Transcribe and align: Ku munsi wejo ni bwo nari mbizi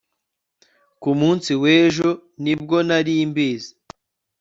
Ku 1.01 1.09
munsi 1.19 1.51
wejo 1.61 2.09
ni 2.43 2.53
bwo 2.59 2.77
nari 2.87 3.13
mbizi 3.29 3.71